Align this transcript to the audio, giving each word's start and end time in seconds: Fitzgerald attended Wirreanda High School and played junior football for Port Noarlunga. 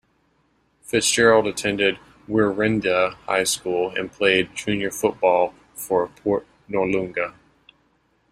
Fitzgerald 0.81 1.45
attended 1.45 1.99
Wirreanda 2.27 3.13
High 3.27 3.43
School 3.43 3.91
and 3.95 4.11
played 4.11 4.49
junior 4.55 4.89
football 4.89 5.53
for 5.75 6.07
Port 6.07 6.47
Noarlunga. 6.67 7.35